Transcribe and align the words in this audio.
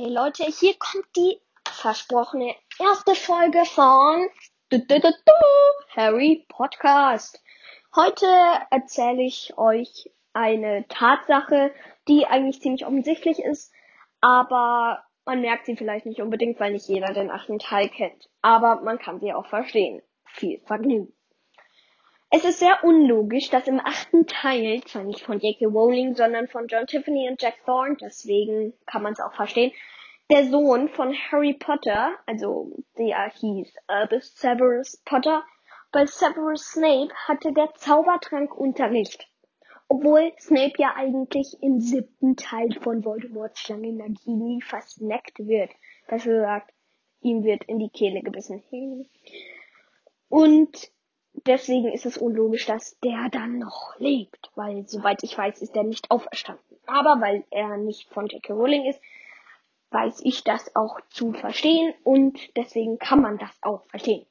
Hey 0.00 0.10
Leute, 0.10 0.44
hier 0.44 0.74
kommt 0.78 1.06
die 1.16 1.40
versprochene 1.66 2.54
erste 2.78 3.16
Folge 3.16 3.64
von 3.64 4.28
Harry 5.96 6.46
Podcast. 6.48 7.42
Heute 7.96 8.26
erzähle 8.70 9.24
ich 9.24 9.58
euch 9.58 10.08
eine 10.32 10.86
Tatsache, 10.86 11.74
die 12.06 12.26
eigentlich 12.26 12.62
ziemlich 12.62 12.86
offensichtlich 12.86 13.40
ist, 13.40 13.72
aber 14.20 15.02
man 15.24 15.40
merkt 15.40 15.66
sie 15.66 15.74
vielleicht 15.74 16.06
nicht 16.06 16.22
unbedingt, 16.22 16.60
weil 16.60 16.74
nicht 16.74 16.86
jeder 16.86 17.12
den 17.12 17.32
achten 17.32 17.58
Teil 17.58 17.88
kennt. 17.88 18.30
Aber 18.40 18.80
man 18.82 19.00
kann 19.00 19.18
sie 19.18 19.32
auch 19.32 19.46
verstehen. 19.46 20.00
Viel 20.26 20.60
Vergnügen. 20.60 21.12
Es 22.30 22.44
ist 22.44 22.58
sehr 22.58 22.84
unlogisch, 22.84 23.48
dass 23.48 23.66
im 23.68 23.80
achten 23.80 24.26
Teil, 24.26 24.82
zwar 24.84 25.02
nicht 25.04 25.22
von 25.22 25.38
J.K. 25.40 25.64
Rowling, 25.64 26.14
sondern 26.14 26.46
von 26.46 26.66
John 26.68 26.86
Tiffany 26.86 27.28
und 27.30 27.40
Jack 27.40 27.64
Thorne, 27.64 27.96
deswegen 28.00 28.74
kann 28.86 29.02
man 29.02 29.14
es 29.14 29.20
auch 29.20 29.34
verstehen, 29.34 29.72
der 30.30 30.44
Sohn 30.44 30.90
von 30.90 31.14
Harry 31.14 31.54
Potter, 31.54 32.14
also 32.26 32.70
der 32.98 33.30
hieß 33.30 33.74
Albus 33.86 34.34
Severus 34.36 35.02
Potter, 35.06 35.42
bei 35.90 36.04
Severus 36.04 36.72
Snape 36.72 37.14
hatte 37.26 37.54
der 37.54 37.72
Zaubertrank 37.72 38.54
Unterricht. 38.54 39.26
Obwohl 39.88 40.34
Snape 40.38 40.74
ja 40.76 40.92
eigentlich 40.96 41.56
im 41.62 41.80
siebten 41.80 42.36
Teil 42.36 42.68
von 42.82 43.06
Voldemorts 43.06 43.58
Schlange 43.58 43.94
Nagini 43.94 44.60
versnackt 44.60 45.38
wird. 45.38 45.70
Besser 46.08 46.30
gesagt, 46.30 46.74
ihm 47.22 47.42
wird 47.42 47.64
in 47.64 47.78
die 47.78 47.88
Kehle 47.88 48.20
gebissen. 48.20 48.62
Und 50.28 50.90
deswegen 51.46 51.92
ist 51.92 52.06
es 52.06 52.16
unlogisch, 52.16 52.66
dass 52.66 52.98
der 53.00 53.28
dann 53.30 53.58
noch 53.58 53.94
lebt, 53.98 54.50
weil 54.54 54.86
soweit 54.86 55.22
ich 55.22 55.36
weiß, 55.36 55.62
ist 55.62 55.76
er 55.76 55.84
nicht 55.84 56.10
auferstanden. 56.10 56.76
Aber 56.86 57.20
weil 57.20 57.44
er 57.50 57.76
nicht 57.76 58.08
von 58.10 58.26
J.K. 58.26 58.52
Rowling 58.52 58.84
ist, 58.86 59.00
weiß 59.90 60.20
ich 60.24 60.44
das 60.44 60.74
auch 60.76 61.00
zu 61.08 61.32
verstehen 61.32 61.94
und 62.04 62.38
deswegen 62.56 62.98
kann 62.98 63.22
man 63.22 63.38
das 63.38 63.56
auch 63.62 63.84
verstehen. 63.86 64.26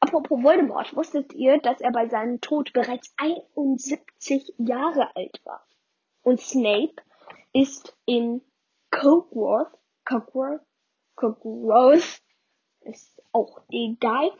Apropos 0.00 0.42
Voldemort, 0.42 0.96
wusstet 0.96 1.32
ihr, 1.34 1.58
dass 1.58 1.80
er 1.80 1.92
bei 1.92 2.08
seinem 2.08 2.40
Tod 2.40 2.72
bereits 2.72 3.14
71 3.16 4.54
Jahre 4.58 5.14
alt 5.14 5.40
war? 5.44 5.64
Und 6.22 6.40
Snape 6.40 6.94
ist 7.52 7.96
in 8.04 8.42
Cokeworth, 8.90 9.78
Cokeworth, 10.04 10.62
Cokeworth, 11.14 12.20
ist 12.80 13.22
auch 13.32 13.60
egal, 13.70 14.32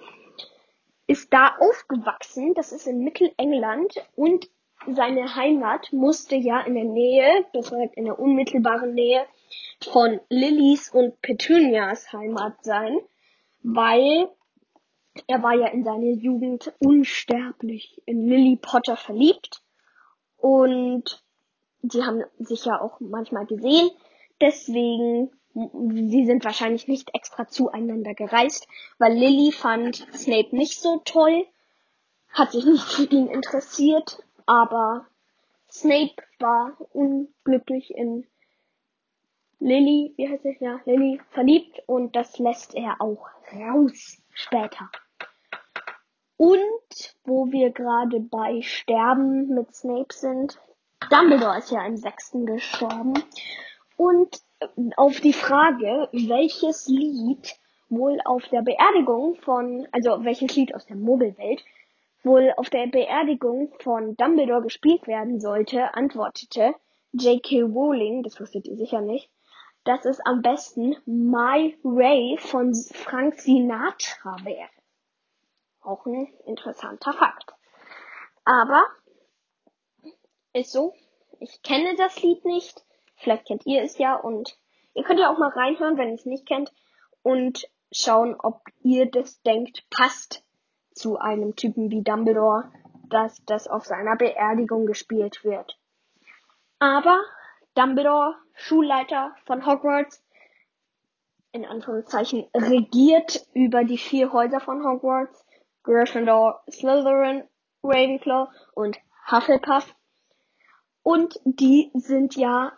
ist 1.11 1.33
da 1.33 1.57
aufgewachsen, 1.59 2.55
das 2.55 2.71
ist 2.71 2.87
in 2.87 3.03
Mittelengland 3.03 3.95
und 4.15 4.49
seine 4.87 5.35
Heimat 5.35 5.93
musste 5.93 6.37
ja 6.37 6.61
in 6.61 6.77
der 6.77 6.85
Nähe, 6.85 7.47
das 7.53 7.73
war 7.73 7.81
in 7.97 8.05
der 8.05 8.21
unmittelbaren 8.21 8.95
Nähe 8.95 9.27
von 9.91 10.21
Lillys 10.29 10.89
und 10.91 11.21
Petunias 11.21 12.13
Heimat 12.13 12.65
sein, 12.65 12.97
weil 13.65 14.29
er 15.27 15.43
war 15.43 15.55
ja 15.55 15.67
in 15.67 15.83
seiner 15.83 16.13
Jugend 16.13 16.73
unsterblich 16.79 18.01
in 18.07 18.29
Lily 18.29 18.57
Potter 18.57 18.97
verliebt. 18.97 19.65
Und 20.37 21.25
sie 21.83 22.05
haben 22.05 22.23
sich 22.39 22.67
ja 22.67 22.81
auch 22.81 23.01
manchmal 23.01 23.47
gesehen, 23.47 23.91
deswegen 24.41 25.33
sie 25.55 26.27
sind 26.27 26.45
wahrscheinlich 26.45 26.89
nicht 26.89 27.15
extra 27.15 27.49
zueinander 27.49 28.15
gereist, 28.15 28.69
weil 28.99 29.15
Lily 29.15 29.53
fand 29.53 30.07
Snape 30.15 30.55
nicht 30.55 30.81
so 30.81 31.01
toll, 31.05 31.47
hat 32.31 32.53
sich 32.53 32.65
nicht 32.65 32.85
für 32.85 33.05
ihn 33.05 33.27
interessiert, 33.27 34.23
aber 34.47 35.07
Snape 35.71 36.17
war 36.39 36.77
unglücklich 36.93 37.95
in 37.95 38.27
Lily, 39.59 40.15
wie 40.17 40.29
heißt 40.29 40.43
sie? 40.43 40.57
Ja, 40.61 40.81
Lily 40.87 41.21
verliebt 41.31 41.83
und 41.87 42.17
das 42.17 42.39
lässt 42.39 42.75
er 42.75 43.01
auch 43.01 43.29
raus 43.53 44.19
später. 44.33 44.91
Und 46.37 47.17
wo 47.25 47.53
wir 47.53 47.71
gerade 47.71 48.21
bei 48.21 48.63
Sterben 48.63 49.49
mit 49.55 49.75
Snape 49.75 50.15
sind, 50.15 50.59
Dumbledore 51.11 51.59
ist 51.59 51.71
ja 51.71 51.85
im 51.85 51.99
sechsten 51.99 52.47
gestorben 52.47 53.23
und 53.97 54.41
auf 54.97 55.21
die 55.21 55.33
Frage, 55.33 56.09
welches 56.13 56.87
Lied 56.89 57.57
wohl 57.89 58.19
auf 58.25 58.47
der 58.49 58.63
Beerdigung 58.63 59.37
von, 59.37 59.87
also 59.93 60.25
welches 60.25 60.55
Lied 60.55 60.75
aus 60.75 60.87
der 60.87 60.97
Mogelwelt 60.97 61.65
wohl 62.23 62.53
auf 62.57 62.71
der 62.71 62.87
Beerdigung 62.87 63.73
von 63.81 64.17
Dumbledore 64.17 64.63
gespielt 64.63 65.07
werden 65.07 65.41
sollte, 65.41 65.95
antwortete 65.95 66.75
J.K. 67.13 67.63
Rowling, 67.63 68.23
das 68.23 68.39
wusstet 68.41 68.67
ihr 68.67 68.77
sicher 68.77 69.01
nicht, 69.01 69.31
dass 69.85 70.05
es 70.05 70.21
am 70.21 70.43
besten 70.43 70.97
My 71.07 71.77
Ray 71.83 72.37
von 72.39 72.75
Frank 72.75 73.41
Sinatra 73.41 74.37
wäre. 74.45 74.69
Auch 75.81 76.05
ein 76.07 76.29
interessanter 76.45 77.13
Fakt. 77.15 77.55
Aber 78.45 78.85
ist 80.53 80.73
so, 80.73 80.95
ich 81.39 81.63
kenne 81.63 81.97
das 81.97 82.23
Lied 82.23 82.45
nicht 82.45 82.85
Vielleicht 83.21 83.47
kennt 83.47 83.67
ihr 83.67 83.83
es 83.83 83.99
ja 83.99 84.17
und 84.17 84.57
ihr 84.95 85.05
könnt 85.05 85.21
ja 85.21 85.31
auch 85.33 85.39
mal 85.39 85.51
reinhören, 85.51 85.99
wenn 85.99 86.09
ihr 86.09 86.15
es 86.15 86.27
nicht 86.27 86.47
kennt 86.47 86.73
und 87.23 87.69
schauen, 87.93 88.35
ob 88.39 88.63
ihr 88.83 89.11
das 89.11 89.43
denkt, 89.43 89.85
passt 89.91 90.45
zu 90.95 91.19
einem 91.19 91.55
Typen 91.55 91.91
wie 91.91 92.03
Dumbledore, 92.03 92.71
dass 93.09 93.45
das 93.45 93.69
auf 93.69 93.85
seiner 93.85 94.17
Beerdigung 94.17 94.87
gespielt 94.87 95.45
wird. 95.45 95.79
Aber 96.79 97.21
Dumbledore, 97.75 98.37
Schulleiter 98.55 99.35
von 99.45 99.67
Hogwarts, 99.67 100.25
in 101.53 101.67
Anführungszeichen 101.67 102.47
regiert 102.55 103.47
über 103.53 103.85
die 103.85 103.99
vier 103.99 104.33
Häuser 104.33 104.61
von 104.61 104.85
Hogwarts, 104.85 105.45
Gryffindor, 105.83 106.63
Slytherin, 106.71 107.45
Ravenclaw 107.83 108.49
und 108.75 108.99
Hufflepuff. 109.31 109.95
Und 111.03 111.41
die 111.45 111.91
sind 111.95 112.37
ja 112.37 112.73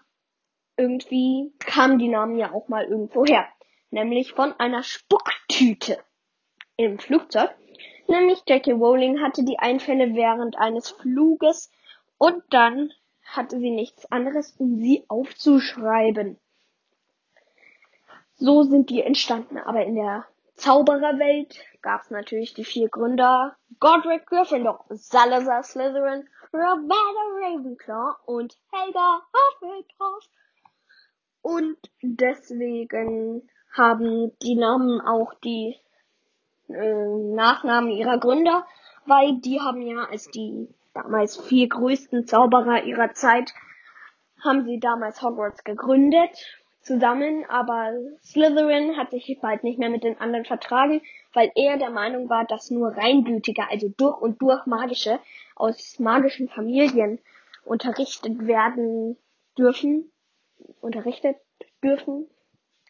irgendwie 0.77 1.53
kamen 1.59 1.99
die 1.99 2.09
Namen 2.09 2.37
ja 2.37 2.53
auch 2.53 2.69
mal 2.69 2.85
irgendwo 2.85 3.25
her. 3.25 3.47
Nämlich 3.91 4.33
von 4.33 4.53
einer 4.59 4.83
Spucktüte 4.83 5.99
im 6.77 6.99
Flugzeug. 6.99 7.51
Nämlich 8.09 8.43
Jackie 8.47 8.73
Rowling 8.73 9.21
hatte 9.21 9.45
die 9.45 9.59
Einfälle 9.59 10.15
während 10.15 10.59
eines 10.59 10.91
Fluges 10.91 11.71
und 12.19 12.43
dann 12.51 12.93
hatte 13.25 13.59
sie 13.59 13.71
nichts 13.71 14.11
anderes, 14.11 14.55
um 14.59 14.77
sie 14.77 15.05
aufzuschreiben. 15.09 16.39
So 18.35 18.63
sind 18.63 18.91
die 18.91 19.03
entstanden. 19.03 19.59
Aber 19.59 19.85
in 19.85 19.95
der 19.95 20.27
Zaubererwelt 20.57 21.59
gab 21.81 22.03
es 22.03 22.11
natürlich 22.11 22.55
die 22.55 22.65
vier 22.65 22.89
Gründer 22.89 23.57
Godric 23.81 24.27
Gryffindor, 24.27 24.85
Salazar 24.91 25.63
Slytherin, 25.63 26.29
Rowena 26.53 27.23
Ravenclaw 27.41 28.17
und 28.27 28.57
Helga 28.71 29.23
Hufflepuff. 29.33 30.29
Und 31.43 31.77
deswegen 32.03 33.49
haben 33.73 34.33
die 34.43 34.55
Namen 34.55 35.01
auch 35.01 35.35
die 35.43 35.77
äh, 36.69 37.07
Nachnamen 37.35 37.91
ihrer 37.91 38.19
Gründer, 38.19 38.65
weil 39.07 39.39
die 39.39 39.61
haben 39.61 39.83
ja 39.83 40.05
als 40.05 40.31
die 40.31 40.69
damals 40.95 41.37
vier 41.37 41.69
größten 41.69 42.27
Zauberer 42.27 42.85
ihrer 42.85 43.13
Zeit, 43.13 43.53
haben 44.43 44.65
sie 44.65 44.79
damals 44.79 45.23
Hogwarts 45.23 45.65
gegründet 45.65 46.31
zusammen, 46.83 47.45
aber 47.49 47.93
Slytherin 48.23 48.97
hat 48.97 49.11
sich 49.11 49.39
bald 49.41 49.65
nicht 49.65 49.79
mehr 49.79 49.91
mit 49.91 50.05
den 50.05 50.21
anderen 50.21 50.45
vertragen, 50.45 51.01
weil 51.33 51.51
er 51.55 51.79
der 51.79 51.91
Meinung 51.91 52.29
war, 52.29 52.45
dass 52.45 52.71
nur 52.71 52.97
reinblütige, 52.97 53.63
also 53.71 53.89
durch 53.97 54.21
und 54.21 54.43
durch 54.43 54.67
magische, 54.67 55.19
aus 55.55 55.99
magischen 55.99 56.49
Familien 56.49 57.21
unterrichtet 57.65 58.47
werden 58.47 59.17
dürfen 59.57 60.12
unterrichtet 60.83 61.37
dürfen. 61.83 62.29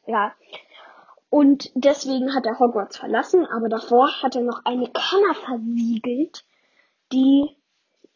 Ja. 0.06 0.34
Und 1.30 1.70
deswegen 1.74 2.34
hat 2.34 2.44
er 2.46 2.58
Hogwarts 2.58 2.98
verlassen, 2.98 3.46
aber 3.46 3.68
davor 3.68 4.22
hat 4.22 4.36
er 4.36 4.42
noch 4.42 4.64
eine 4.64 4.90
Kammer 4.90 5.34
versiegelt, 5.34 6.44
die 7.12 7.56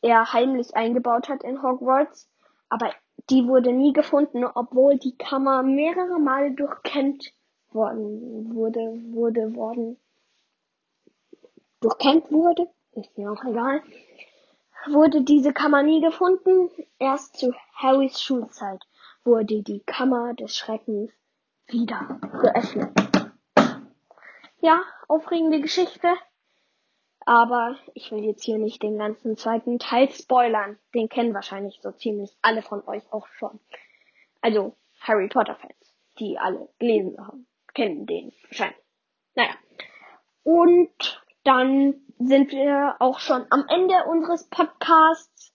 er 0.03 0.33
heimlich 0.33 0.77
eingebaut 0.77 1.29
hat 1.29 1.43
in 1.43 1.63
Hogwarts. 1.63 2.29
Aber 2.69 2.93
die 3.31 3.47
wurde 3.47 3.73
nie 3.73 3.93
gefunden, 3.93 4.45
obwohl 4.45 4.99
die 4.99 5.17
Kammer 5.17 5.63
mehrere 5.63 6.19
Male 6.19 6.53
durchkämmt 6.53 7.33
worden 7.73 8.55
wurde, 8.55 8.81
wurde 9.13 9.55
worden, 9.55 9.99
durchkämmt 11.81 12.31
wurde, 12.31 12.69
ist 12.93 13.17
mir 13.17 13.31
auch 13.31 13.45
egal, 13.45 13.83
wurde 14.89 15.23
diese 15.23 15.53
Kammer 15.53 15.83
nie 15.83 16.01
gefunden, 16.01 16.71
erst 16.99 17.39
zu 17.39 17.53
Harrys 17.75 18.21
Schulzeit 18.21 18.83
wurde 19.27 19.63
die 19.63 19.81
Kammer 19.81 20.35
des 20.35 20.57
Schreckens 20.57 21.11
wieder 21.67 22.21
geöffnet. 22.41 22.91
Ja, 24.61 24.83
aufregende 25.09 25.61
Geschichte. 25.61 26.09
Aber 27.29 27.77
ich 27.95 28.13
will 28.13 28.25
jetzt 28.25 28.45
hier 28.45 28.59
nicht 28.59 28.83
den 28.85 28.99
ganzen 28.99 29.37
zweiten 29.37 29.81
Teil 29.81 30.09
spoilern. 30.11 30.79
Den 30.95 31.09
kennen 31.09 31.35
wahrscheinlich 31.35 31.81
so 31.83 31.91
ziemlich 31.91 32.31
alle 32.41 32.63
von 32.63 32.87
euch 32.87 33.03
auch 33.13 33.27
schon. 33.27 33.59
Also 34.41 34.77
Harry 35.01 35.29
Potter 35.29 35.57
Fans. 35.57 35.95
die 36.19 36.39
alle 36.39 36.69
gelesen 36.79 37.19
haben, 37.19 37.47
kennen 37.75 38.07
den 38.07 38.33
wahrscheinlich. 38.45 38.81
Naja. 39.35 39.55
Und 40.45 41.23
dann 41.43 42.01
sind 42.19 42.53
wir 42.53 42.97
auch 43.01 43.19
schon 43.19 43.45
am 43.51 43.67
Ende 43.69 44.05
unseres 44.09 44.49
Podcasts. 44.49 45.53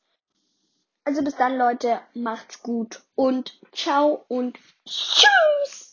Also 1.04 1.24
bis 1.24 1.36
dann, 1.36 1.58
Leute. 1.58 2.00
Macht's 2.14 2.62
gut 2.62 3.02
und 3.16 3.60
ciao 3.72 4.24
und 4.28 4.60
tschüss. 4.86 5.91